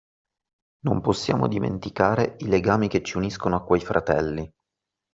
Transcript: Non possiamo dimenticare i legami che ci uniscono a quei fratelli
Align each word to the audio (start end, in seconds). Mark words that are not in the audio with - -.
Non 0.79 0.99
possiamo 0.99 1.47
dimenticare 1.47 2.35
i 2.39 2.47
legami 2.47 2.87
che 2.87 3.03
ci 3.03 3.17
uniscono 3.17 3.55
a 3.55 3.63
quei 3.63 3.81
fratelli 3.81 4.51